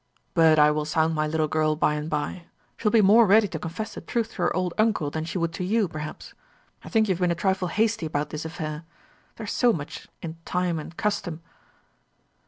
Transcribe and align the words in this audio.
But 0.33 0.57
I 0.57 0.71
will 0.71 0.85
sound 0.85 1.13
my 1.13 1.27
little 1.27 1.47
girl 1.47 1.75
by 1.75 1.93
and 1.93 2.09
by. 2.09 2.45
She 2.75 2.87
will 2.87 2.91
be 2.91 3.03
more 3.03 3.27
ready 3.27 3.47
to 3.47 3.59
confess 3.59 3.93
the 3.93 4.01
truth 4.01 4.31
to 4.31 4.37
her 4.37 4.55
old 4.55 4.73
uncle 4.79 5.11
than 5.11 5.25
she 5.25 5.37
would 5.37 5.53
to 5.53 5.63
you, 5.63 5.87
perhaps. 5.87 6.33
I 6.83 6.89
think 6.89 7.07
you 7.07 7.13
have 7.13 7.19
been 7.21 7.29
a 7.29 7.35
trifle 7.35 7.67
hasty 7.67 8.07
about 8.07 8.31
this 8.31 8.43
affair. 8.43 8.83
There 9.35 9.45
is 9.45 9.51
so 9.53 9.71
much 9.71 10.07
in 10.23 10.37
time 10.43 10.79
and 10.79 10.97
custom." 10.97 11.43